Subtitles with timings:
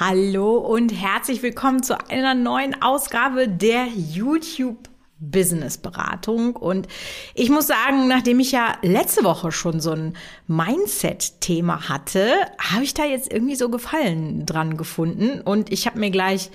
[0.00, 4.88] Hallo und herzlich willkommen zu einer neuen Ausgabe der YouTube
[5.20, 6.56] Business Beratung.
[6.56, 6.88] Und
[7.32, 10.16] ich muss sagen, nachdem ich ja letzte Woche schon so ein
[10.48, 15.40] Mindset-Thema hatte, habe ich da jetzt irgendwie so Gefallen dran gefunden.
[15.40, 16.50] Und ich habe mir gleich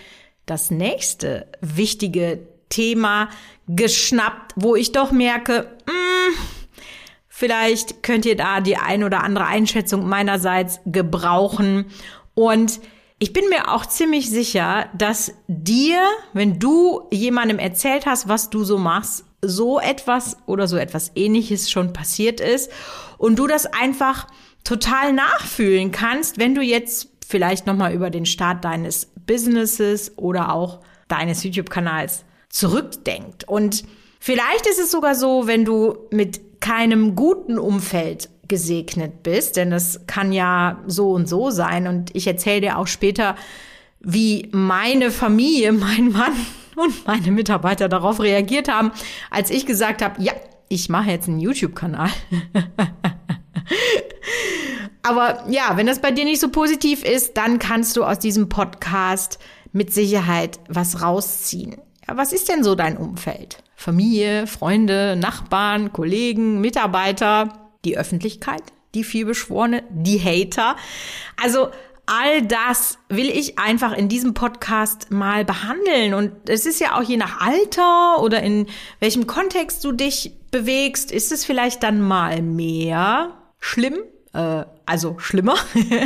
[0.45, 3.29] das nächste wichtige Thema
[3.69, 6.35] geschnappt, wo ich doch merke, mh, hm,
[7.29, 11.85] vielleicht könnt ihr da die ein oder andere Einschätzung meinerseits gebrauchen.
[12.33, 12.81] Und
[13.19, 16.01] ich bin mir auch ziemlich sicher, dass dir,
[16.33, 21.69] wenn du jemandem erzählt hast, was du so machst, so etwas oder so etwas ähnliches
[21.69, 22.71] schon passiert ist
[23.17, 24.27] und du das einfach
[24.63, 30.79] total nachfühlen kannst, wenn du jetzt vielleicht nochmal über den Start deines Businesses oder auch
[31.07, 33.47] deines YouTube-Kanals zurückdenkt.
[33.47, 33.83] Und
[34.19, 40.01] vielleicht ist es sogar so, wenn du mit keinem guten Umfeld gesegnet bist, denn das
[40.07, 41.87] kann ja so und so sein.
[41.87, 43.35] Und ich erzähle dir auch später,
[43.99, 46.33] wie meine Familie, mein Mann
[46.75, 48.91] und meine Mitarbeiter darauf reagiert haben,
[49.29, 50.33] als ich gesagt habe, ja,
[50.67, 52.09] ich mache jetzt einen YouTube-Kanal.
[55.01, 58.49] Aber ja, wenn das bei dir nicht so positiv ist, dann kannst du aus diesem
[58.49, 59.39] Podcast
[59.71, 61.77] mit Sicherheit was rausziehen.
[62.07, 63.63] Ja, was ist denn so dein Umfeld?
[63.75, 67.68] Familie, Freunde, Nachbarn, Kollegen, Mitarbeiter?
[67.85, 68.63] Die Öffentlichkeit,
[68.93, 70.75] die vielbeschworene, die Hater.
[71.41, 71.69] Also
[72.09, 76.15] all das will ich einfach in diesem Podcast mal behandeln.
[76.15, 78.67] Und es ist ja auch je nach Alter oder in
[78.99, 83.99] welchem Kontext du dich bewegst, ist es vielleicht dann mal mehr schlimm,
[84.33, 85.55] äh, also schlimmer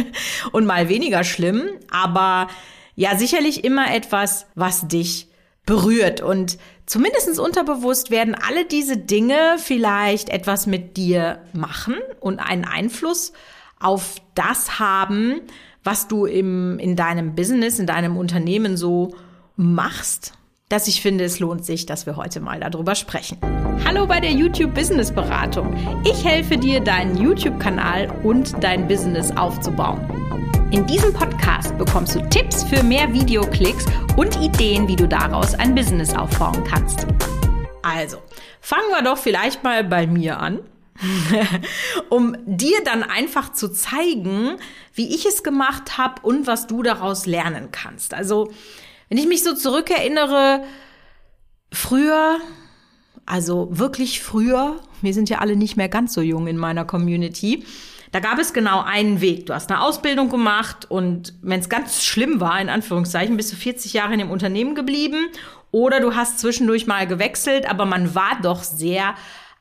[0.51, 1.69] und mal weniger schlimm.
[1.89, 2.49] Aber
[2.95, 5.29] ja, sicherlich immer etwas, was dich
[5.65, 6.21] berührt.
[6.21, 13.33] Und zumindest unterbewusst werden alle diese Dinge vielleicht etwas mit dir machen und einen Einfluss
[13.79, 15.41] auf das haben,
[15.83, 19.15] was du im, in deinem Business, in deinem Unternehmen so
[19.55, 20.33] machst,
[20.69, 23.37] dass ich finde, es lohnt sich, dass wir heute mal darüber sprechen.
[23.85, 25.75] Hallo bei der YouTube Business Beratung.
[26.05, 30.52] Ich helfe dir, deinen YouTube-Kanal und dein Business aufzubauen.
[30.73, 33.85] In diesem Podcast bekommst du Tipps für mehr Videoklicks
[34.17, 37.05] und Ideen, wie du daraus ein Business aufbauen kannst.
[37.83, 38.17] Also,
[38.59, 40.61] fangen wir doch vielleicht mal bei mir an,
[42.09, 44.57] um dir dann einfach zu zeigen,
[44.95, 48.15] wie ich es gemacht habe und was du daraus lernen kannst.
[48.15, 48.51] Also,
[49.09, 50.63] wenn ich mich so zurückerinnere,
[51.71, 52.39] früher,
[53.27, 57.63] also wirklich früher, wir sind ja alle nicht mehr ganz so jung in meiner Community,
[58.13, 59.47] da gab es genau einen Weg.
[59.47, 63.55] Du hast eine Ausbildung gemacht und wenn es ganz schlimm war, in Anführungszeichen, bist du
[63.55, 65.29] 40 Jahre in dem Unternehmen geblieben
[65.71, 69.15] oder du hast zwischendurch mal gewechselt, aber man war doch sehr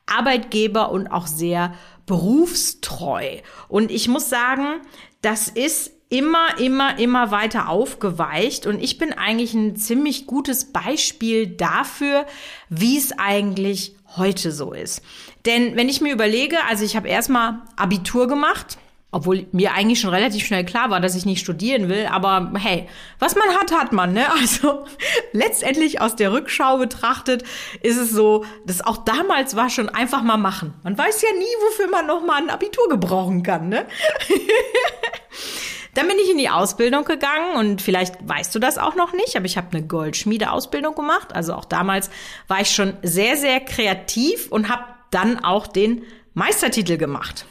[0.05, 1.73] Arbeitgeber und auch sehr
[2.05, 3.39] berufstreu.
[3.69, 4.81] Und ich muss sagen,
[5.23, 8.67] das ist immer, immer, immer weiter aufgeweicht.
[8.67, 12.27] Und ich bin eigentlich ein ziemlich gutes Beispiel dafür,
[12.69, 15.01] wie es eigentlich heute so ist.
[15.45, 18.77] Denn wenn ich mir überlege, also ich habe erstmal Abitur gemacht,
[19.13, 22.89] obwohl mir eigentlich schon relativ schnell klar war, dass ich nicht studieren will, aber hey,
[23.19, 24.25] was man hat, hat man, ne?
[24.41, 24.85] Also
[25.31, 27.43] letztendlich aus der Rückschau betrachtet
[27.81, 30.73] ist es so, dass auch damals war schon einfach mal machen.
[30.83, 33.85] Man weiß ja nie, wofür man noch mal ein Abitur gebrauchen kann, ne?
[35.93, 39.35] Dann bin ich in die Ausbildung gegangen und vielleicht weißt du das auch noch nicht,
[39.35, 41.35] aber ich habe eine Goldschmiedeausbildung gemacht.
[41.35, 42.09] Also auch damals
[42.47, 46.03] war ich schon sehr, sehr kreativ und habe dann auch den
[46.33, 47.45] Meistertitel gemacht.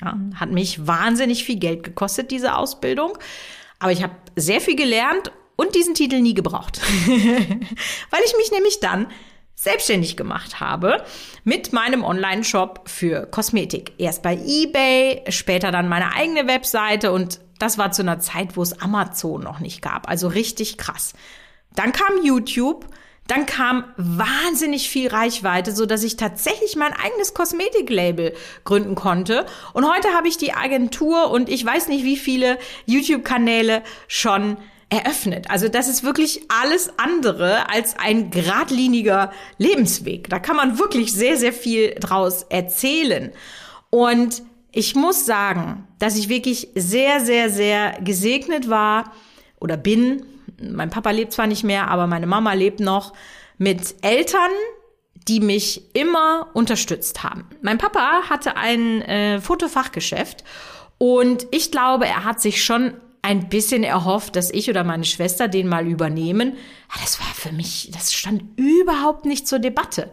[0.00, 3.18] Ja, hat mich wahnsinnig viel Geld gekostet, diese Ausbildung.
[3.78, 6.80] Aber ich habe sehr viel gelernt und diesen Titel nie gebraucht.
[7.06, 9.08] Weil ich mich nämlich dann
[9.56, 11.04] selbstständig gemacht habe
[11.42, 13.92] mit meinem Online-Shop für Kosmetik.
[13.98, 18.62] Erst bei eBay, später dann meine eigene Webseite und das war zu einer Zeit, wo
[18.62, 20.08] es Amazon noch nicht gab.
[20.08, 21.12] Also richtig krass.
[21.74, 22.86] Dann kam YouTube
[23.28, 28.34] dann kam wahnsinnig viel Reichweite, so dass ich tatsächlich mein eigenes Kosmetiklabel
[28.64, 29.46] gründen konnte.
[29.74, 34.56] Und heute habe ich die Agentur und ich weiß nicht, wie viele YouTube-Kanäle schon
[34.88, 35.50] eröffnet.
[35.50, 40.30] Also das ist wirklich alles andere als ein geradliniger Lebensweg.
[40.30, 43.30] Da kann man wirklich sehr, sehr viel draus erzählen.
[43.90, 44.42] Und
[44.72, 49.12] ich muss sagen, dass ich wirklich sehr, sehr, sehr gesegnet war
[49.60, 50.22] oder bin
[50.60, 53.12] mein Papa lebt zwar nicht mehr, aber meine Mama lebt noch
[53.58, 54.50] mit Eltern,
[55.14, 57.44] die mich immer unterstützt haben.
[57.60, 60.44] Mein Papa hatte ein äh, Fotofachgeschäft
[60.98, 65.48] und ich glaube, er hat sich schon ein bisschen erhofft, dass ich oder meine Schwester
[65.48, 66.56] den mal übernehmen.
[67.00, 70.10] Das war für mich, das stand überhaupt nicht zur Debatte.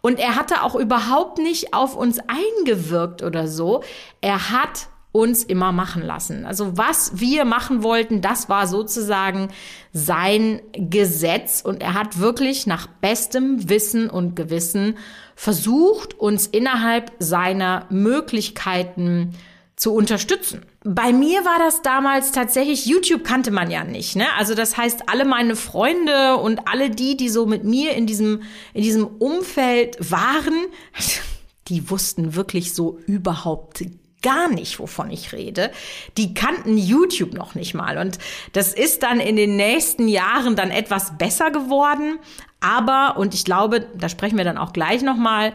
[0.00, 3.82] Und er hatte auch überhaupt nicht auf uns eingewirkt oder so.
[4.20, 6.44] Er hat uns immer machen lassen.
[6.44, 9.48] Also was wir machen wollten, das war sozusagen
[9.92, 14.98] sein Gesetz und er hat wirklich nach bestem Wissen und Gewissen
[15.34, 19.34] versucht, uns innerhalb seiner Möglichkeiten
[19.76, 20.64] zu unterstützen.
[20.84, 24.26] Bei mir war das damals tatsächlich, YouTube kannte man ja nicht, ne?
[24.38, 28.42] Also das heißt, alle meine Freunde und alle die, die so mit mir in diesem,
[28.72, 30.54] in diesem Umfeld waren,
[31.68, 33.84] die wussten wirklich so überhaupt
[34.26, 35.70] gar nicht, wovon ich rede.
[36.16, 37.96] Die kannten YouTube noch nicht mal.
[37.96, 38.18] Und
[38.52, 42.18] das ist dann in den nächsten Jahren dann etwas besser geworden.
[42.58, 45.52] Aber, und ich glaube, da sprechen wir dann auch gleich nochmal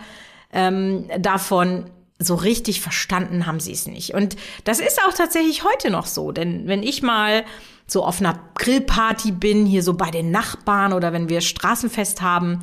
[0.54, 4.14] ähm, davon, so richtig verstanden haben sie es nicht.
[4.14, 6.32] Und das ist auch tatsächlich heute noch so.
[6.32, 7.44] Denn wenn ich mal
[7.88, 12.62] so auf einer Grillparty bin, hier so bei den Nachbarn oder wenn wir Straßenfest haben,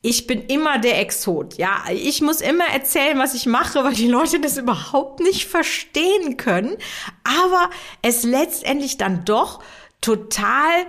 [0.00, 1.58] ich bin immer der Exot.
[1.58, 6.36] Ja, ich muss immer erzählen, was ich mache, weil die Leute das überhaupt nicht verstehen
[6.36, 6.76] können.
[7.24, 7.70] Aber
[8.02, 9.60] es letztendlich dann doch
[10.00, 10.86] total,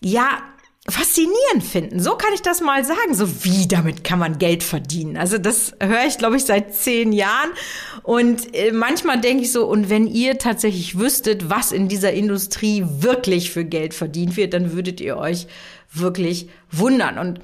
[0.00, 0.42] ja,
[0.88, 2.00] faszinierend finden.
[2.00, 3.14] So kann ich das mal sagen.
[3.14, 5.16] So wie damit kann man Geld verdienen.
[5.16, 7.50] Also das höre ich, glaube ich, seit zehn Jahren.
[8.02, 12.84] Und äh, manchmal denke ich so, und wenn ihr tatsächlich wüsstet, was in dieser Industrie
[12.86, 15.46] wirklich für Geld verdient wird, dann würdet ihr euch
[15.92, 17.18] wirklich wundern.
[17.18, 17.40] Und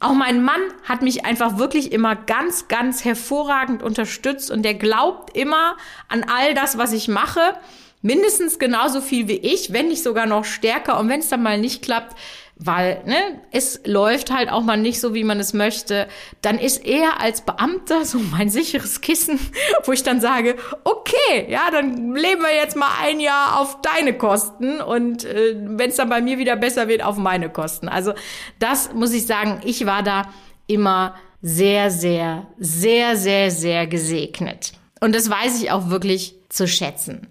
[0.00, 5.36] auch mein Mann hat mich einfach wirklich immer ganz, ganz hervorragend unterstützt und der glaubt
[5.36, 5.76] immer
[6.08, 7.54] an all das, was ich mache.
[8.00, 11.00] Mindestens genauso viel wie ich, wenn nicht sogar noch stärker.
[11.00, 12.16] Und wenn es dann mal nicht klappt,
[12.58, 16.08] weil ne, es läuft halt auch mal nicht so, wie man es möchte,
[16.42, 19.38] dann ist er als Beamter so mein sicheres Kissen,
[19.84, 24.16] wo ich dann sage, okay, ja, dann leben wir jetzt mal ein Jahr auf deine
[24.16, 27.88] Kosten und äh, wenn es dann bei mir wieder besser wird, auf meine Kosten.
[27.88, 28.12] Also
[28.58, 30.28] das muss ich sagen, ich war da
[30.66, 34.72] immer sehr, sehr, sehr, sehr, sehr gesegnet.
[35.00, 37.28] Und das weiß ich auch wirklich zu schätzen.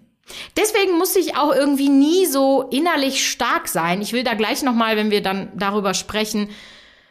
[0.56, 4.02] Deswegen muss ich auch irgendwie nie so innerlich stark sein.
[4.02, 6.50] Ich will da gleich nochmal, wenn wir dann darüber sprechen,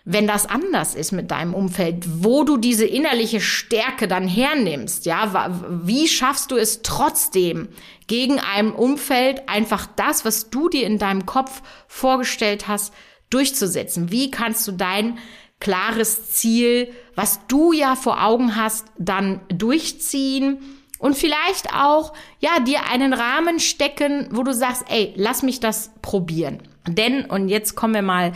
[0.08, 5.50] wenn das anders ist mit deinem Umfeld, wo du diese innerliche Stärke dann hernimmst, ja,
[5.82, 7.68] wie schaffst du es trotzdem
[8.06, 12.94] gegen einem Umfeld einfach das, was du dir in deinem Kopf vorgestellt hast,
[13.30, 14.12] durchzusetzen?
[14.12, 15.19] Wie kannst du dein
[15.58, 20.58] klares Ziel, was du ja vor Augen hast, dann durchziehen?
[20.98, 25.90] Und vielleicht auch, ja, dir einen Rahmen stecken, wo du sagst, ey, lass mich das
[26.02, 26.62] probieren.
[26.87, 28.32] Denn, und jetzt kommen wir mal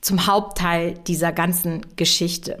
[0.00, 2.58] zum Hauptteil dieser ganzen Geschichte.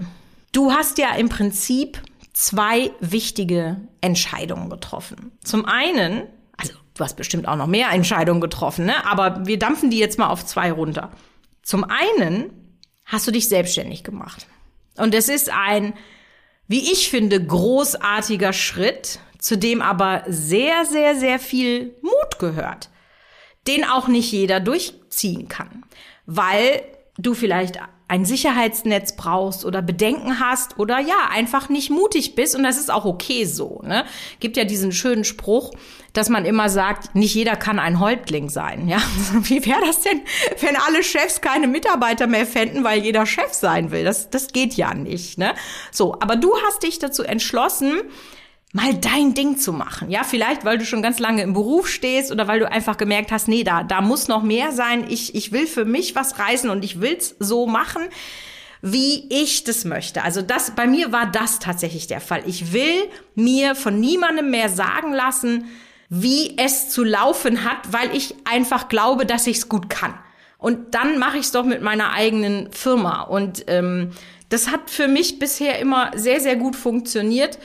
[0.52, 2.02] Du hast ja im Prinzip
[2.32, 5.32] zwei wichtige Entscheidungen getroffen.
[5.44, 6.22] Zum einen,
[6.56, 9.06] also du hast bestimmt auch noch mehr Entscheidungen getroffen, ne?
[9.06, 11.10] aber wir dampfen die jetzt mal auf zwei runter.
[11.62, 12.50] Zum einen
[13.04, 14.46] hast du dich selbstständig gemacht.
[14.96, 15.94] Und es ist ein,
[16.66, 22.90] wie ich finde, großartiger Schritt, zu dem aber sehr, sehr, sehr viel Mut gehört,
[23.66, 25.84] den auch nicht jeder durchziehen kann,
[26.26, 26.82] weil
[27.18, 27.78] du vielleicht
[28.10, 32.90] ein Sicherheitsnetz brauchst oder Bedenken hast oder ja, einfach nicht mutig bist und das ist
[32.90, 33.82] auch okay so.
[33.84, 34.06] Ne?
[34.40, 35.72] Gibt ja diesen schönen Spruch,
[36.14, 38.88] dass man immer sagt, nicht jeder kann ein Häuptling sein.
[38.88, 39.02] Ja,
[39.42, 40.22] wie wäre das denn,
[40.60, 44.04] wenn alle Chefs keine Mitarbeiter mehr fänden, weil jeder Chef sein will?
[44.04, 45.36] Das, das geht ja nicht.
[45.36, 45.54] Ne?
[45.92, 48.00] So, aber du hast dich dazu entschlossen,
[48.72, 50.10] mal dein Ding zu machen.
[50.10, 53.32] Ja, vielleicht, weil du schon ganz lange im Beruf stehst oder weil du einfach gemerkt
[53.32, 55.06] hast, nee, da, da muss noch mehr sein.
[55.08, 58.02] Ich, ich will für mich was reißen und ich will's so machen,
[58.82, 60.22] wie ich das möchte.
[60.22, 62.42] Also das, bei mir war das tatsächlich der Fall.
[62.46, 65.64] Ich will mir von niemandem mehr sagen lassen,
[66.10, 70.14] wie es zu laufen hat, weil ich einfach glaube, dass ich es gut kann.
[70.58, 73.22] Und dann mache ich es doch mit meiner eigenen Firma.
[73.22, 74.10] Und ähm,
[74.48, 77.58] das hat für mich bisher immer sehr, sehr gut funktioniert.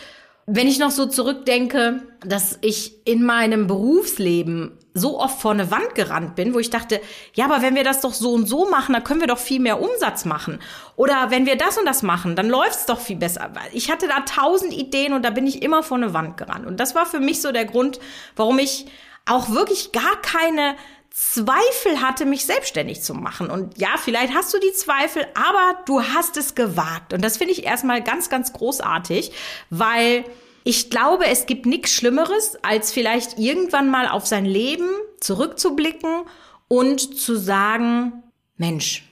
[0.46, 5.96] Wenn ich noch so zurückdenke, dass ich in meinem Berufsleben so oft vor eine Wand
[5.96, 7.02] gerannt bin, wo ich dachte,
[7.34, 9.62] ja, aber wenn wir das doch so und so machen, dann können wir doch viel
[9.62, 10.60] mehr Umsatz machen.
[10.98, 13.52] Oder wenn wir das und das machen, dann läuft's doch viel besser.
[13.72, 16.68] Ich hatte da tausend Ideen und da bin ich immer vor eine Wand gerannt.
[16.68, 18.00] Und das war für mich so der Grund,
[18.36, 18.86] warum ich
[19.26, 20.76] auch wirklich gar keine
[21.16, 23.52] Zweifel hatte, mich selbstständig zu machen.
[23.52, 27.14] Und ja, vielleicht hast du die Zweifel, aber du hast es gewagt.
[27.14, 29.32] Und das finde ich erstmal ganz, ganz großartig,
[29.70, 30.26] weil
[30.64, 34.90] ich glaube, es gibt nichts Schlimmeres, als vielleicht irgendwann mal auf sein Leben
[35.20, 36.24] zurückzublicken
[36.68, 38.24] und zu sagen,
[38.58, 39.04] Mensch,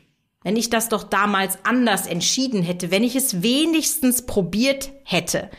[0.43, 5.51] wenn ich das doch damals anders entschieden hätte, wenn ich es wenigstens probiert hätte.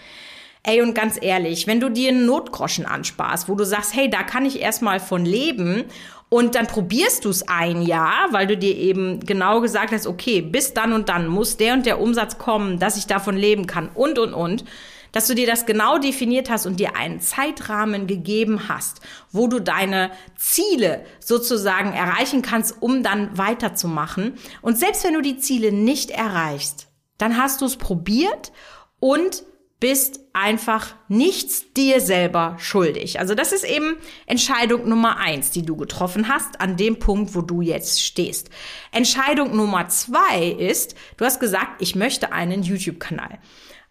[0.64, 4.24] Ey, und ganz ehrlich, wenn du dir einen Notgroschen ansparst, wo du sagst, hey, da
[4.24, 5.84] kann ich erstmal von leben
[6.32, 10.40] und dann probierst du es ein Jahr, weil du dir eben genau gesagt hast, okay,
[10.40, 13.90] bis dann und dann muss der und der Umsatz kommen, dass ich davon leben kann
[13.90, 14.64] und, und, und.
[15.12, 19.60] dass du dir das genau definiert hast und dir einen Zeitrahmen gegeben hast, wo du
[19.60, 24.38] deine Ziele sozusagen erreichen kannst, um dann weiterzumachen.
[24.62, 28.52] Und selbst wenn du die Ziele nicht erreichst, dann hast du es probiert
[29.00, 29.44] und
[29.82, 33.18] bist einfach nichts dir selber schuldig.
[33.18, 33.96] Also das ist eben
[34.26, 38.48] Entscheidung Nummer eins, die du getroffen hast an dem Punkt, wo du jetzt stehst.
[38.92, 43.40] Entscheidung Nummer zwei ist, du hast gesagt, ich möchte einen YouTube-Kanal.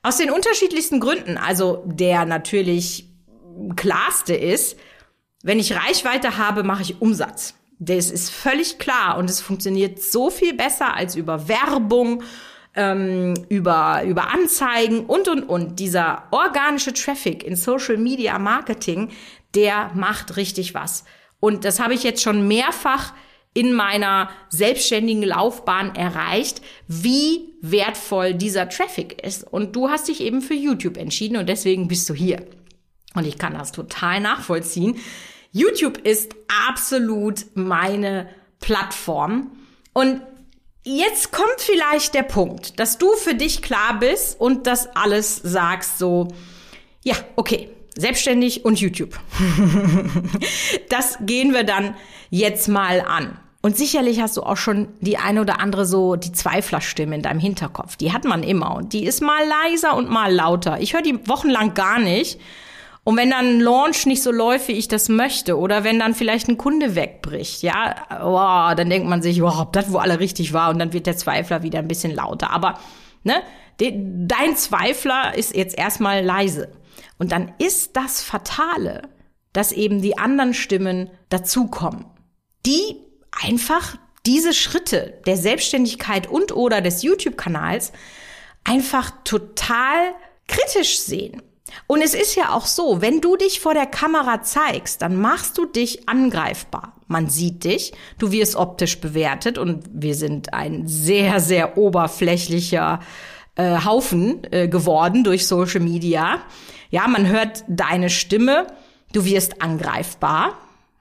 [0.02, 1.38] Aus den unterschiedlichsten Gründen.
[1.38, 3.10] Also der natürlich
[3.76, 4.78] klarste ist,
[5.44, 7.54] wenn ich Reichweite habe, mache ich Umsatz.
[7.80, 12.24] Das ist völlig klar und es funktioniert so viel besser als über Werbung
[12.76, 15.80] ähm, über, über Anzeigen und, und, und.
[15.80, 19.10] Dieser organische Traffic in Social Media Marketing,
[19.56, 21.04] der macht richtig was.
[21.40, 23.14] Und das habe ich jetzt schon mehrfach
[23.54, 29.44] in meiner selbstständigen Laufbahn erreicht, wie wertvoll dieser Traffic ist.
[29.44, 32.46] Und du hast dich eben für YouTube entschieden und deswegen bist du hier.
[33.14, 34.98] Und ich kann das total nachvollziehen.
[35.52, 36.34] YouTube ist
[36.70, 38.30] absolut meine
[38.62, 39.52] Plattform.
[39.92, 40.22] Und
[40.84, 46.00] Jetzt kommt vielleicht der Punkt, dass du für dich klar bist und das alles sagst
[46.00, 46.30] so,
[47.04, 49.20] ja, okay, selbstständig und YouTube.
[50.90, 51.96] das gehen wir dann
[52.32, 53.38] jetzt mal an.
[53.62, 57.40] Und sicherlich hast du auch schon die eine oder andere so die Zweiflerstimme in deinem
[57.40, 57.96] Hinterkopf.
[57.96, 60.80] Die hat man immer und die ist mal leiser und mal lauter.
[60.80, 62.40] Ich höre die wochenlang gar nicht
[63.04, 66.14] und wenn dann ein Launch nicht so läuft, wie ich das möchte, oder wenn dann
[66.14, 70.20] vielleicht ein Kunde wegbricht, ja, oh, dann denkt man sich, oh, ob das wo alle
[70.20, 72.52] richtig war, und dann wird der Zweifler wieder ein bisschen lauter.
[72.52, 72.80] Aber
[73.24, 73.42] ne,
[73.80, 76.72] de, dein Zweifler ist jetzt erstmal leise.
[77.18, 79.10] Und dann ist das Fatale,
[79.52, 82.06] dass eben die anderen Stimmen dazukommen,
[82.68, 82.98] die
[83.44, 87.94] einfach diese Schritte der Selbstständigkeit und oder des YouTube-Kanals
[88.64, 90.14] einfach total
[90.48, 91.42] kritisch sehen
[91.88, 95.58] und es ist ja auch so, wenn du dich vor der Kamera zeigst, dann machst
[95.58, 96.94] du dich angreifbar.
[97.08, 103.00] Man sieht dich, du wirst optisch bewertet und wir sind ein sehr, sehr oberflächlicher
[103.56, 106.40] äh, Haufen äh, geworden durch Social Media.
[106.90, 108.68] Ja, man hört deine Stimme,
[109.14, 110.58] du wirst angreifbar.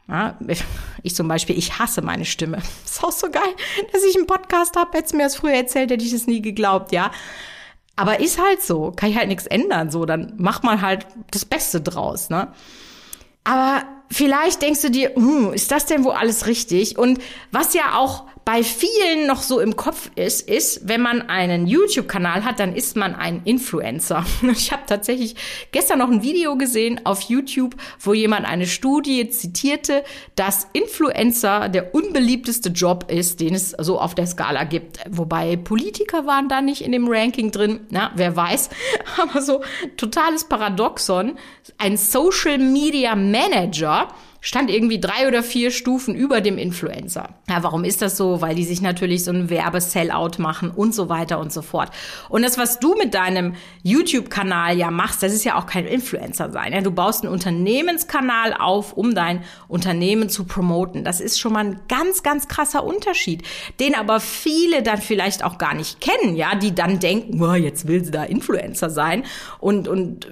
[0.08, 0.36] Ja,
[1.02, 2.58] ich zum Beispiel, ich hasse meine Stimme.
[2.84, 3.54] Ist auch so geil,
[3.92, 4.98] dass ich einen Podcast habe.
[4.98, 7.12] Hättest mir das früher erzählt, hätte ich es nie geglaubt, ja.
[8.00, 11.44] Aber ist halt so, kann ich halt nichts ändern, so, dann macht man halt das
[11.44, 12.48] Beste draus, ne?
[13.44, 16.96] Aber vielleicht denkst du dir, hm, ist das denn wohl alles richtig?
[16.96, 17.20] Und
[17.52, 22.42] was ja auch bei vielen noch so im Kopf ist, ist, wenn man einen YouTube-Kanal
[22.44, 24.24] hat, dann ist man ein Influencer.
[24.50, 25.36] Ich habe tatsächlich
[25.70, 30.02] gestern noch ein Video gesehen auf YouTube, wo jemand eine Studie zitierte,
[30.34, 34.98] dass Influencer der unbeliebteste Job ist, den es so auf der Skala gibt.
[35.08, 38.70] Wobei Politiker waren da nicht in dem Ranking drin, na, wer weiß.
[39.22, 39.62] Aber so
[39.96, 41.38] totales Paradoxon.
[41.78, 44.08] Ein Social Media Manager,
[44.40, 47.30] stand irgendwie drei oder vier Stufen über dem Influencer.
[47.48, 48.40] Ja, warum ist das so?
[48.40, 51.90] Weil die sich natürlich so ein Werbesellout machen und so weiter und so fort.
[52.28, 56.50] Und das, was du mit deinem YouTube-Kanal ja machst, das ist ja auch kein Influencer
[56.50, 56.72] sein.
[56.72, 56.80] Ja?
[56.80, 61.04] Du baust einen Unternehmenskanal auf, um dein Unternehmen zu promoten.
[61.04, 63.42] Das ist schon mal ein ganz, ganz krasser Unterschied,
[63.78, 67.86] den aber viele dann vielleicht auch gar nicht kennen, ja, die dann denken, oh, jetzt
[67.86, 69.24] will sie da Influencer sein
[69.58, 70.26] und, und,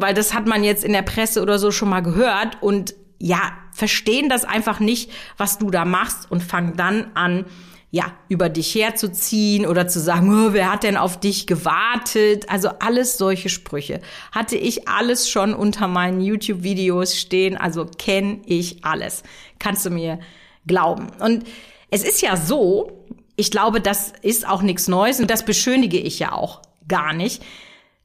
[0.00, 3.52] weil das hat man jetzt in der Presse oder so schon mal gehört und ja,
[3.72, 7.46] verstehen das einfach nicht, was du da machst und fangen dann an,
[7.90, 12.50] ja, über dich herzuziehen oder zu sagen, oh, wer hat denn auf dich gewartet?
[12.50, 14.00] Also alles solche Sprüche.
[14.32, 19.22] Hatte ich alles schon unter meinen YouTube-Videos stehen, also kenne ich alles.
[19.60, 20.18] Kannst du mir
[20.66, 21.06] glauben.
[21.20, 21.44] Und
[21.88, 23.04] es ist ja so,
[23.36, 27.44] ich glaube, das ist auch nichts Neues und das beschönige ich ja auch gar nicht.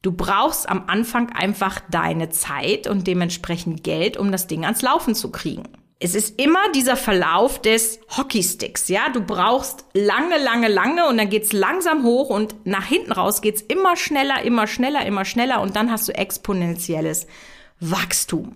[0.01, 5.13] Du brauchst am Anfang einfach deine Zeit und dementsprechend Geld, um das Ding ans Laufen
[5.13, 5.63] zu kriegen.
[6.01, 9.09] Es ist immer dieser Verlauf des Hockeysticks, ja.
[9.09, 13.61] Du brauchst lange, lange, lange und dann geht's langsam hoch und nach hinten raus geht's
[13.61, 17.27] immer schneller, immer schneller, immer schneller und dann hast du exponentielles
[17.81, 18.55] Wachstum.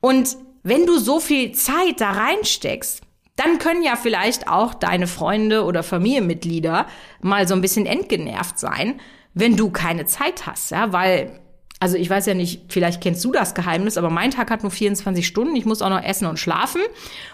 [0.00, 3.02] Und wenn du so viel Zeit da reinsteckst,
[3.36, 6.86] dann können ja vielleicht auch deine Freunde oder Familienmitglieder
[7.22, 9.00] mal so ein bisschen entgenervt sein,
[9.34, 11.40] wenn du keine Zeit hast, ja, weil
[11.82, 14.70] also ich weiß ja nicht, vielleicht kennst du das Geheimnis, aber mein Tag hat nur
[14.70, 15.56] 24 Stunden.
[15.56, 16.82] Ich muss auch noch essen und schlafen.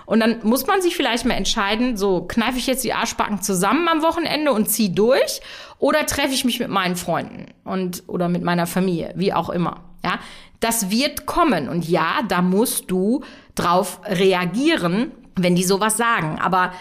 [0.07, 3.88] Und dann muss man sich vielleicht mal entscheiden, so kneife ich jetzt die Arschbacken zusammen
[3.88, 5.41] am Wochenende und zieh durch
[5.81, 9.81] oder treffe ich mich mit meinen Freunden und oder mit meiner Familie, wie auch immer.
[10.05, 10.21] Ja,
[10.61, 13.25] das wird kommen und ja, da musst du
[13.57, 16.38] drauf reagieren, wenn die sowas sagen.
[16.38, 16.73] Aber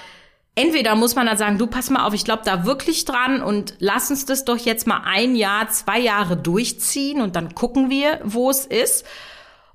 [0.55, 3.75] entweder muss man dann sagen, du pass mal auf, ich glaube da wirklich dran und
[3.79, 8.19] lass uns das doch jetzt mal ein Jahr, zwei Jahre durchziehen und dann gucken wir,
[8.24, 9.05] wo es ist.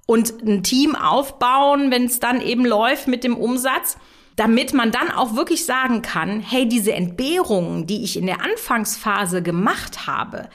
[0.07, 3.97] Und ein Team aufbauen, wenn es dann eben läuft mit dem Umsatz
[4.41, 9.43] damit man dann auch wirklich sagen kann, hey, diese Entbehrungen, die ich in der Anfangsphase
[9.43, 10.49] gemacht habe,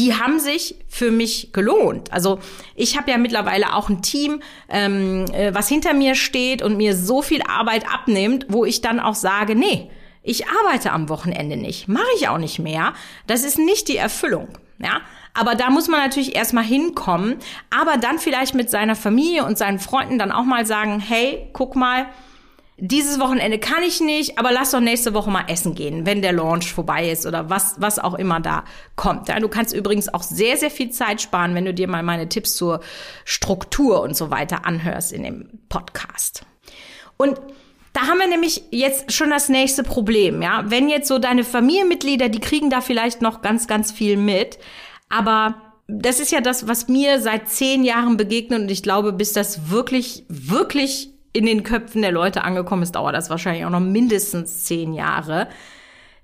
[0.00, 2.10] die haben sich für mich gelohnt.
[2.10, 2.38] Also
[2.74, 4.40] ich habe ja mittlerweile auch ein Team,
[4.70, 8.98] ähm, äh, was hinter mir steht und mir so viel Arbeit abnimmt, wo ich dann
[8.98, 9.90] auch sage, nee,
[10.22, 12.94] ich arbeite am Wochenende nicht, mache ich auch nicht mehr.
[13.26, 14.48] Das ist nicht die Erfüllung.
[14.78, 15.02] Ja,
[15.34, 17.36] aber da muss man natürlich erstmal hinkommen,
[17.68, 21.76] aber dann vielleicht mit seiner Familie und seinen Freunden dann auch mal sagen, hey, guck
[21.76, 22.06] mal,
[22.80, 26.32] dieses Wochenende kann ich nicht, aber lass doch nächste Woche mal essen gehen, wenn der
[26.32, 28.64] Launch vorbei ist oder was, was auch immer da
[28.96, 29.28] kommt.
[29.28, 32.56] Du kannst übrigens auch sehr, sehr viel Zeit sparen, wenn du dir mal meine Tipps
[32.56, 32.80] zur
[33.24, 36.42] Struktur und so weiter anhörst in dem Podcast.
[37.18, 37.38] Und
[37.92, 40.64] da haben wir nämlich jetzt schon das nächste Problem, ja.
[40.66, 44.58] Wenn jetzt so deine Familienmitglieder, die kriegen da vielleicht noch ganz, ganz viel mit,
[45.08, 45.56] aber
[45.86, 49.70] das ist ja das, was mir seit zehn Jahren begegnet und ich glaube, bis das
[49.70, 54.64] wirklich, wirklich in den Köpfen der Leute angekommen ist, dauert das wahrscheinlich auch noch mindestens
[54.64, 55.48] zehn Jahre,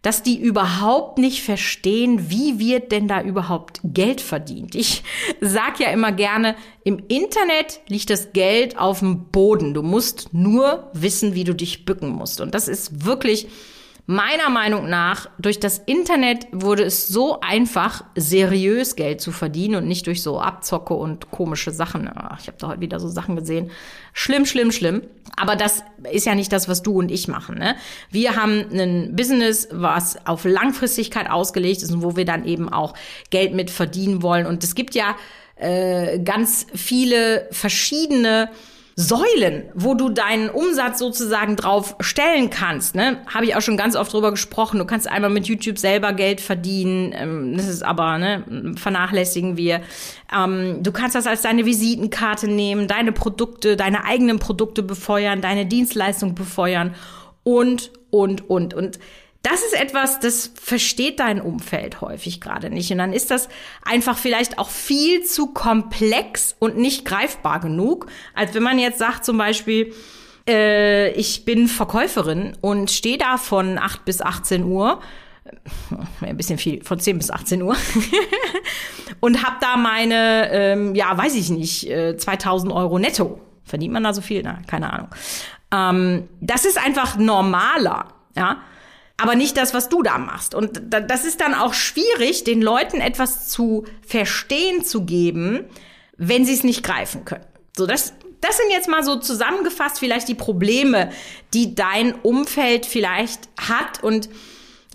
[0.03, 4.75] dass die überhaupt nicht verstehen, wie wird denn da überhaupt Geld verdient.
[4.77, 5.03] Ich
[5.41, 9.75] sag ja immer gerne, im Internet liegt das Geld auf dem Boden.
[9.75, 12.41] Du musst nur wissen, wie du dich bücken musst.
[12.41, 13.49] Und das ist wirklich
[14.09, 19.89] Meiner Meinung nach, durch das Internet wurde es so einfach, seriös Geld zu verdienen und
[19.89, 22.09] nicht durch so Abzocke und komische Sachen.
[22.15, 23.73] Ach, ich habe da heute wieder so Sachen gesehen.
[24.13, 25.03] Schlimm, schlimm, schlimm.
[25.37, 25.83] Aber das
[26.13, 27.59] ist ja nicht das, was du und ich machen.
[27.59, 27.75] Ne?
[28.09, 32.95] Wir haben ein Business, was auf Langfristigkeit ausgelegt ist und wo wir dann eben auch
[33.31, 34.47] Geld mit verdienen wollen.
[34.47, 35.17] Und es gibt ja
[35.57, 38.51] äh, ganz viele verschiedene
[38.99, 42.95] Säulen, wo du deinen Umsatz sozusagen drauf stellen kannst.
[42.95, 43.19] Ne?
[43.27, 44.79] Habe ich auch schon ganz oft drüber gesprochen.
[44.79, 47.13] Du kannst einmal mit YouTube selber Geld verdienen.
[47.15, 49.83] Ähm, das ist aber, ne, vernachlässigen wir.
[50.35, 55.67] Ähm, du kannst das als deine Visitenkarte nehmen, deine Produkte, deine eigenen Produkte befeuern, deine
[55.67, 56.95] Dienstleistung befeuern
[57.45, 58.73] und, und, und.
[58.73, 58.99] Und
[59.47, 62.91] das ist etwas, das versteht dein Umfeld häufig gerade nicht.
[62.91, 63.49] Und dann ist das
[63.85, 69.25] einfach vielleicht auch viel zu komplex und nicht greifbar genug, als wenn man jetzt sagt
[69.25, 69.95] zum Beispiel,
[70.49, 75.01] äh, ich bin Verkäuferin und stehe da von 8 bis 18 Uhr
[76.23, 77.77] ein bisschen viel, von 10 bis 18 Uhr.
[79.21, 83.41] und habe da meine, ähm, ja, weiß ich nicht, äh, 2000 Euro netto.
[83.65, 84.43] Verdient man da so viel?
[84.43, 85.09] Na, keine Ahnung.
[85.73, 88.59] Ähm, das ist einfach normaler, ja
[89.17, 90.55] aber nicht das, was du da machst.
[90.55, 95.65] Und das ist dann auch schwierig, den Leuten etwas zu verstehen zu geben,
[96.17, 97.45] wenn sie es nicht greifen können.
[97.77, 101.11] So, das, das sind jetzt mal so zusammengefasst vielleicht die Probleme,
[101.55, 104.29] die dein Umfeld vielleicht hat und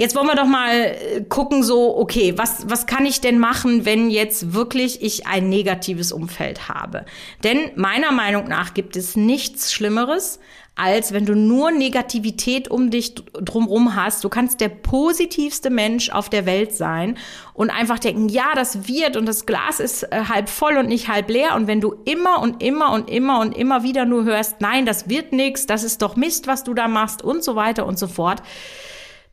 [0.01, 3.85] Jetzt wollen wir doch mal äh, gucken, so, okay, was, was kann ich denn machen,
[3.85, 7.05] wenn jetzt wirklich ich ein negatives Umfeld habe?
[7.43, 10.39] Denn meiner Meinung nach gibt es nichts Schlimmeres,
[10.73, 14.23] als wenn du nur Negativität um dich drumherum hast.
[14.23, 17.15] Du kannst der positivste Mensch auf der Welt sein
[17.53, 21.09] und einfach denken, ja, das wird und das Glas ist äh, halb voll und nicht
[21.09, 21.53] halb leer.
[21.55, 25.09] Und wenn du immer und immer und immer und immer wieder nur hörst, nein, das
[25.09, 28.07] wird nichts, das ist doch Mist, was du da machst und so weiter und so
[28.07, 28.41] fort,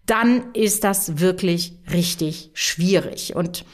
[0.09, 3.37] dann ist das wirklich richtig schwierig.
[3.37, 3.64] Und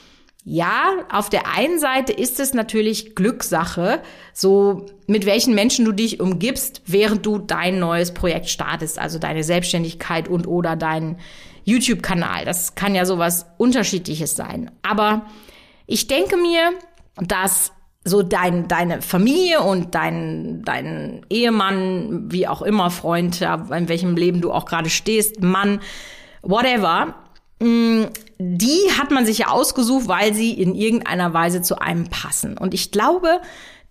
[0.45, 4.03] ja, auf der einen Seite ist es natürlich Glückssache,
[4.35, 9.43] so mit welchen Menschen du dich umgibst, während du dein neues Projekt startest, also deine
[9.43, 11.17] Selbstständigkeit und oder deinen
[11.65, 12.45] YouTube-Kanal.
[12.45, 14.71] Das kann ja sowas Unterschiedliches sein.
[14.83, 15.25] Aber
[15.87, 16.73] ich denke mir,
[17.17, 17.73] dass
[18.05, 24.43] so dein, deine Familie und dein, dein Ehemann, wie auch immer, Freund, in welchem Leben
[24.43, 25.81] du auch gerade stehst, Mann,
[26.45, 27.15] whatever,
[27.61, 28.05] mm,
[28.39, 32.59] die hat man sich ja ausgesucht, weil sie in irgendeiner Weise zu einem passen.
[32.59, 33.41] Und ich glaube,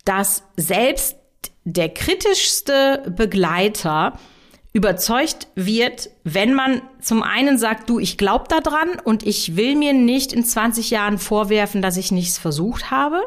[0.04, 1.16] dass selbst
[1.64, 4.14] der kritischste Begleiter
[4.74, 9.76] überzeugt wird, wenn man zum einen sagt, du, ich glaube da dran und ich will
[9.76, 13.22] mir nicht in 20 Jahren vorwerfen, dass ich nichts versucht habe.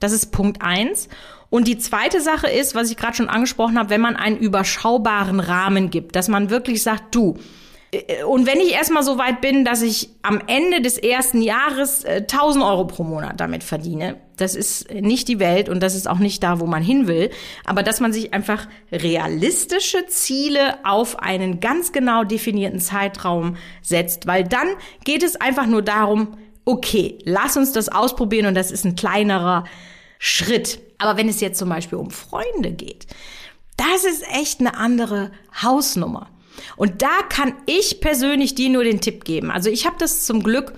[0.00, 1.08] Das ist Punkt eins.
[1.50, 5.40] Und die zweite Sache ist, was ich gerade schon angesprochen habe, wenn man einen überschaubaren
[5.40, 7.38] Rahmen gibt, dass man wirklich sagt, du,
[8.26, 12.16] und wenn ich erstmal so weit bin, dass ich am Ende des ersten Jahres äh,
[12.20, 16.18] 1000 Euro pro Monat damit verdiene, das ist nicht die Welt und das ist auch
[16.18, 17.30] nicht da, wo man hin will.
[17.64, 24.44] Aber dass man sich einfach realistische Ziele auf einen ganz genau definierten Zeitraum setzt, weil
[24.44, 24.68] dann
[25.04, 29.64] geht es einfach nur darum, okay, lass uns das ausprobieren und das ist ein kleinerer
[30.18, 30.78] Schritt.
[30.98, 33.06] Aber wenn es jetzt zum Beispiel um Freunde geht,
[33.78, 35.30] das ist echt eine andere
[35.62, 36.28] Hausnummer.
[36.76, 39.50] Und da kann ich persönlich dir nur den Tipp geben.
[39.50, 40.72] Also ich habe das zum Glück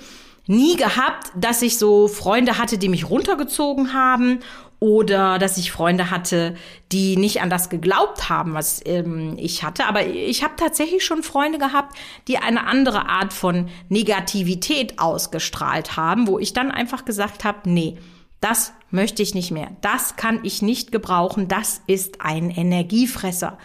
[0.47, 4.41] nie gehabt, dass ich so Freunde hatte, die mich runtergezogen haben
[4.81, 6.57] oder dass ich Freunde hatte,
[6.91, 9.87] die nicht an das geglaubt haben, was ähm, ich hatte.
[9.87, 11.97] Aber ich habe tatsächlich schon Freunde gehabt,
[12.29, 17.99] die eine andere Art von Negativität ausgestrahlt haben, wo ich dann einfach gesagt habe, nee,
[18.41, 19.69] das möchte ich nicht mehr.
[19.83, 21.47] Das kann ich nicht gebrauchen.
[21.47, 23.59] Das ist ein Energiefresser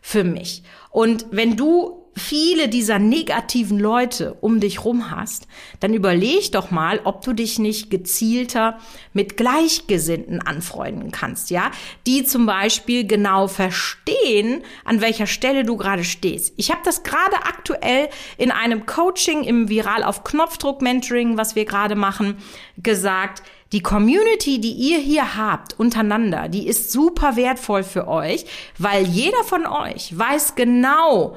[0.00, 0.62] für mich.
[0.90, 5.48] Und wenn du viele dieser negativen Leute um dich rum hast,
[5.80, 8.78] dann überleg doch mal, ob du dich nicht gezielter
[9.12, 11.70] mit Gleichgesinnten anfreunden kannst, ja?
[12.06, 16.52] Die zum Beispiel genau verstehen, an welcher Stelle du gerade stehst.
[16.56, 21.64] Ich habe das gerade aktuell in einem Coaching im Viral auf Knopfdruck Mentoring, was wir
[21.64, 22.36] gerade machen,
[22.76, 23.42] gesagt.
[23.72, 28.46] Die Community, die ihr hier habt untereinander, die ist super wertvoll für euch,
[28.78, 31.36] weil jeder von euch weiß genau,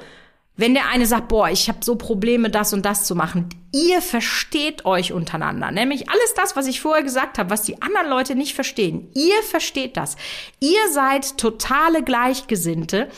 [0.56, 4.02] wenn der eine sagt, boah, ich habe so Probleme, das und das zu machen, ihr
[4.02, 5.70] versteht euch untereinander.
[5.70, 9.10] Nämlich alles das, was ich vorher gesagt habe, was die anderen Leute nicht verstehen.
[9.14, 10.16] Ihr versteht das.
[10.60, 13.08] Ihr seid totale Gleichgesinnte,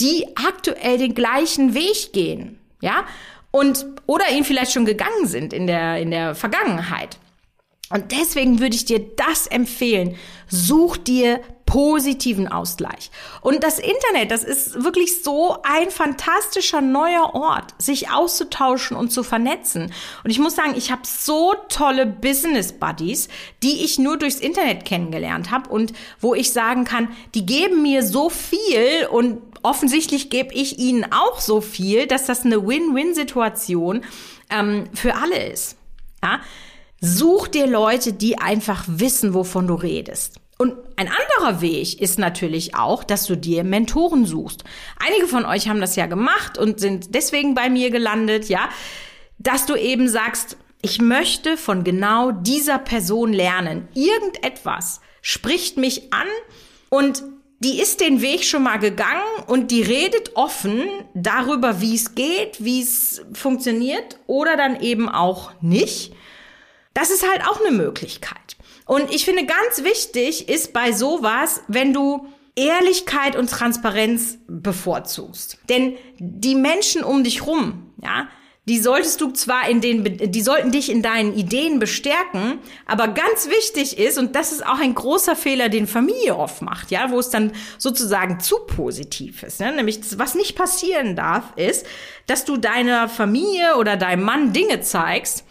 [0.00, 2.58] die aktuell den gleichen Weg gehen.
[2.80, 3.06] Ja?
[3.50, 7.18] Und, oder ihn vielleicht schon gegangen sind in der, in der Vergangenheit.
[7.90, 10.16] Und deswegen würde ich dir das empfehlen.
[10.48, 11.40] Such dir
[11.74, 13.10] positiven Ausgleich.
[13.40, 19.24] Und das Internet, das ist wirklich so ein fantastischer neuer Ort, sich auszutauschen und zu
[19.24, 19.92] vernetzen.
[20.22, 23.26] Und ich muss sagen, ich habe so tolle Business Buddies,
[23.64, 28.04] die ich nur durchs Internet kennengelernt habe und wo ich sagen kann, die geben mir
[28.04, 34.04] so viel und offensichtlich gebe ich ihnen auch so viel, dass das eine Win-Win-Situation
[34.48, 35.76] ähm, für alle ist.
[36.22, 36.38] Ja?
[37.00, 40.38] Such dir Leute, die einfach wissen, wovon du redest.
[40.56, 44.64] Und ein anderer Weg ist natürlich auch, dass du dir Mentoren suchst.
[45.04, 48.68] Einige von euch haben das ja gemacht und sind deswegen bei mir gelandet, ja,
[49.38, 53.88] dass du eben sagst, ich möchte von genau dieser Person lernen.
[53.94, 56.28] Irgendetwas spricht mich an
[56.90, 57.24] und
[57.60, 60.82] die ist den Weg schon mal gegangen und die redet offen
[61.14, 66.12] darüber, wie es geht, wie es funktioniert oder dann eben auch nicht.
[66.92, 68.53] Das ist halt auch eine Möglichkeit.
[68.86, 75.58] Und ich finde ganz wichtig ist bei sowas, wenn du Ehrlichkeit und Transparenz bevorzugst.
[75.68, 78.28] Denn die Menschen um dich rum, ja,
[78.66, 83.48] die solltest du zwar in den, die sollten dich in deinen Ideen bestärken, aber ganz
[83.48, 87.18] wichtig ist, und das ist auch ein großer Fehler, den Familie oft macht, ja, wo
[87.18, 89.72] es dann sozusagen zu positiv ist, ne?
[89.72, 91.84] nämlich was nicht passieren darf, ist,
[92.26, 95.44] dass du deiner Familie oder deinem Mann Dinge zeigst,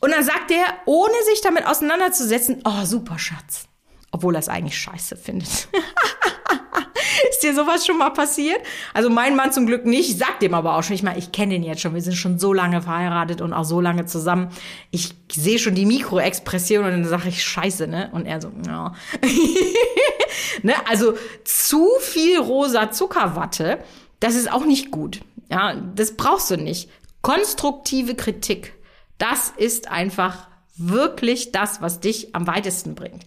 [0.00, 3.66] und dann sagt er, ohne sich damit auseinanderzusetzen, oh, super Schatz.
[4.12, 5.68] Obwohl er es eigentlich scheiße findet.
[7.30, 8.58] Ist dir sowas schon mal passiert?
[8.94, 10.10] Also mein Mann zum Glück nicht.
[10.10, 10.94] Ich sag dem aber auch schon.
[10.94, 11.94] Ich meine, ich kenne den jetzt schon.
[11.94, 14.48] Wir sind schon so lange verheiratet und auch so lange zusammen.
[14.90, 18.10] Ich sehe schon die Mikroexpression und dann sage ich Scheiße, ne?
[18.12, 18.94] Und er so, ja.
[20.62, 20.74] ne?
[20.88, 23.78] Also zu viel rosa Zuckerwatte,
[24.20, 25.20] das ist auch nicht gut.
[25.50, 26.88] Ja, das brauchst du nicht.
[27.22, 28.72] Konstruktive Kritik
[29.20, 33.26] das ist einfach wirklich das, was dich am weitesten bringt.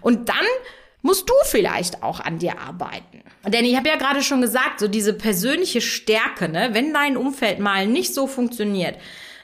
[0.00, 0.46] Und dann
[1.02, 3.22] musst du vielleicht auch an dir arbeiten.
[3.46, 7.58] Denn ich habe ja gerade schon gesagt, so diese persönliche Stärke, ne, wenn dein Umfeld
[7.58, 8.96] mal nicht so funktioniert,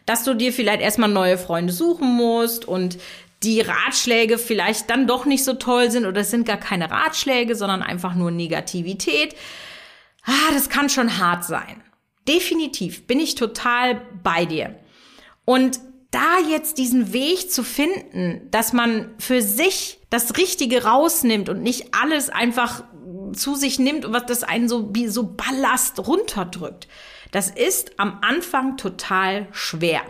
[0.07, 2.99] dass du dir vielleicht erstmal neue Freunde suchen musst und
[3.43, 7.55] die Ratschläge vielleicht dann doch nicht so toll sind oder es sind gar keine Ratschläge,
[7.55, 9.35] sondern einfach nur Negativität.
[10.25, 11.83] Ah, das kann schon hart sein.
[12.27, 14.75] Definitiv bin ich total bei dir.
[15.51, 15.81] Und
[16.13, 21.93] da jetzt diesen Weg zu finden, dass man für sich das Richtige rausnimmt und nicht
[21.93, 22.85] alles einfach
[23.33, 26.87] zu sich nimmt und was das einen so wie so Ballast runterdrückt.
[27.33, 30.03] Das ist am Anfang total schwer.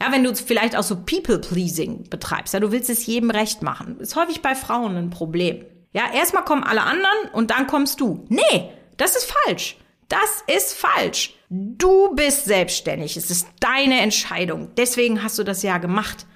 [0.00, 3.98] Ja, wenn du vielleicht auch so People-Pleasing betreibst, ja, du willst es jedem recht machen.
[3.98, 5.64] Ist häufig bei Frauen ein Problem.
[5.92, 8.24] Ja, erstmal kommen alle anderen und dann kommst du.
[8.28, 9.76] Nee, das ist falsch.
[10.08, 11.34] Das ist falsch.
[11.50, 13.16] Du bist selbstständig.
[13.16, 14.70] Es ist deine Entscheidung.
[14.76, 16.26] Deswegen hast du das ja gemacht.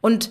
[0.00, 0.30] Und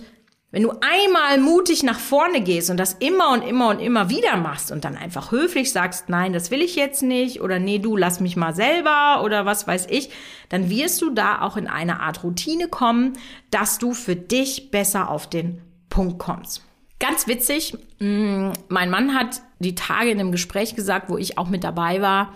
[0.50, 4.38] wenn du einmal mutig nach vorne gehst und das immer und immer und immer wieder
[4.38, 7.98] machst und dann einfach höflich sagst, nein, das will ich jetzt nicht oder nee, du
[7.98, 10.10] lass mich mal selber oder was weiß ich,
[10.48, 13.12] dann wirst du da auch in eine Art Routine kommen,
[13.50, 15.60] dass du für dich besser auf den
[15.90, 16.64] Punkt kommst.
[16.98, 21.50] Ganz witzig, mm, mein Mann hat die Tage in einem Gespräch gesagt, wo ich auch
[21.50, 22.32] mit dabei war,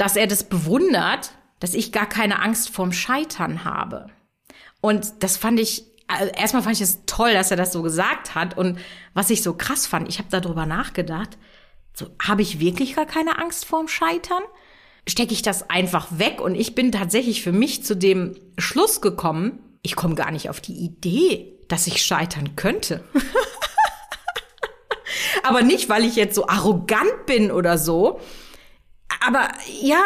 [0.00, 4.06] dass er das bewundert, dass ich gar keine Angst vorm Scheitern habe.
[4.80, 8.34] Und das fand ich, also erstmal fand ich es toll, dass er das so gesagt
[8.34, 8.56] hat.
[8.56, 8.78] Und
[9.12, 11.36] was ich so krass fand, ich habe darüber nachgedacht,
[11.92, 14.42] so habe ich wirklich gar keine Angst vorm Scheitern?
[15.08, 19.58] stecke ich das einfach weg und ich bin tatsächlich für mich zu dem Schluss gekommen,
[19.82, 23.02] ich komme gar nicht auf die Idee, dass ich scheitern könnte.
[25.42, 28.20] Aber nicht, weil ich jetzt so arrogant bin oder so.
[29.26, 29.48] Aber
[29.80, 30.02] ja,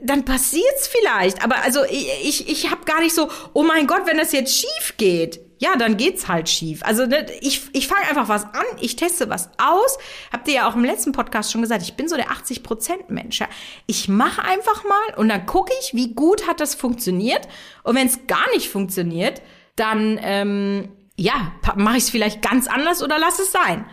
[0.00, 1.44] dann passiert's vielleicht.
[1.44, 4.94] Aber also ich, ich, habe gar nicht so, oh mein Gott, wenn das jetzt schief
[4.96, 6.82] geht ja, dann geht's halt schief.
[6.82, 9.98] Also ne, ich, ich fange einfach was an, ich teste was aus.
[10.32, 13.40] Habt ihr ja auch im letzten Podcast schon gesagt, ich bin so der 80% Mensch.
[13.86, 17.46] Ich mache einfach mal und dann gucke ich, wie gut hat das funktioniert.
[17.82, 19.42] Und wenn es gar nicht funktioniert,
[19.76, 23.84] dann ähm, ja, mache ich es vielleicht ganz anders oder lass es sein.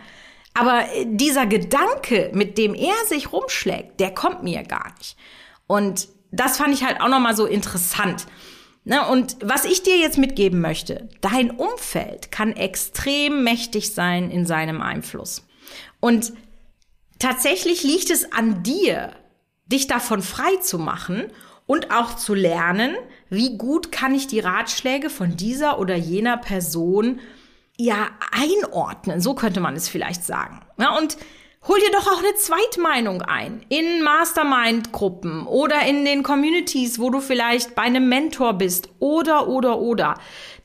[0.54, 5.16] Aber äh, dieser Gedanke, mit dem er sich rumschlägt, der kommt mir gar nicht.
[5.66, 8.26] Und das fand ich halt auch noch mal so interessant.
[8.84, 14.46] Ne, und was ich dir jetzt mitgeben möchte, dein Umfeld kann extrem mächtig sein in
[14.46, 15.46] seinem Einfluss.
[16.00, 16.32] Und
[17.18, 19.12] tatsächlich liegt es an dir,
[19.66, 21.24] dich davon frei zu machen
[21.66, 22.96] und auch zu lernen,
[23.28, 27.20] wie gut kann ich die Ratschläge von dieser oder jener Person
[27.78, 29.20] ja einordnen.
[29.20, 30.60] So könnte man es vielleicht sagen.
[30.78, 31.16] Ja, und
[31.66, 33.62] Hol dir doch auch eine Zweitmeinung ein.
[33.68, 39.78] In Mastermind-Gruppen oder in den Communities, wo du vielleicht bei einem Mentor bist oder, oder,
[39.78, 40.14] oder.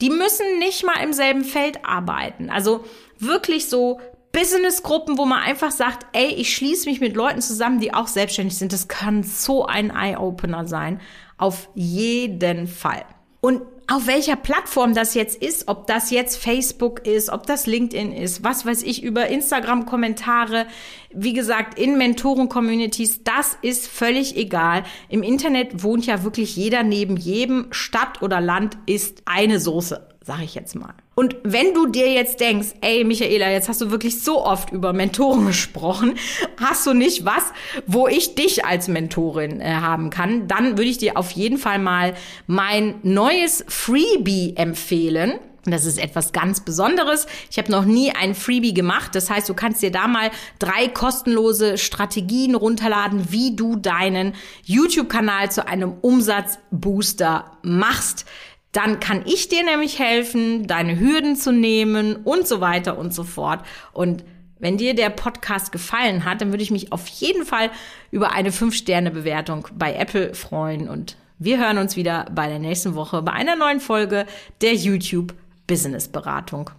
[0.01, 2.49] Die müssen nicht mal im selben Feld arbeiten.
[2.49, 2.85] Also
[3.17, 3.99] wirklich so
[4.31, 8.57] Business-Gruppen, wo man einfach sagt, ey, ich schließe mich mit Leuten zusammen, die auch selbstständig
[8.57, 8.71] sind.
[8.71, 11.01] Das kann so ein Eye-Opener sein.
[11.37, 13.03] Auf jeden Fall.
[13.41, 18.13] Und auf welcher Plattform das jetzt ist, ob das jetzt Facebook ist, ob das LinkedIn
[18.13, 20.67] ist, was weiß ich, über Instagram-Kommentare,
[21.11, 24.83] wie gesagt, in Mentoren-Communities, das ist völlig egal.
[25.09, 27.67] Im Internet wohnt ja wirklich jeder neben jedem.
[27.71, 30.93] Stadt oder Land ist eine Soße sag ich jetzt mal.
[31.15, 34.93] Und wenn du dir jetzt denkst, ey Michaela, jetzt hast du wirklich so oft über
[34.93, 36.15] Mentoren gesprochen,
[36.59, 37.43] hast du nicht was,
[37.85, 41.79] wo ich dich als Mentorin äh, haben kann, dann würde ich dir auf jeden Fall
[41.79, 42.13] mal
[42.47, 45.39] mein neues Freebie empfehlen.
[45.65, 47.25] Das ist etwas ganz Besonderes.
[47.49, 49.15] Ich habe noch nie ein Freebie gemacht.
[49.15, 54.33] Das heißt, du kannst dir da mal drei kostenlose Strategien runterladen, wie du deinen
[54.65, 58.25] YouTube-Kanal zu einem Umsatzbooster machst
[58.73, 63.23] dann kann ich dir nämlich helfen, deine Hürden zu nehmen und so weiter und so
[63.23, 63.63] fort.
[63.93, 64.25] Und
[64.59, 67.69] wenn dir der Podcast gefallen hat, dann würde ich mich auf jeden Fall
[68.11, 70.89] über eine 5-Sterne-Bewertung bei Apple freuen.
[70.89, 74.25] Und wir hören uns wieder bei der nächsten Woche bei einer neuen Folge
[74.61, 75.33] der YouTube
[75.67, 76.71] Business Beratung.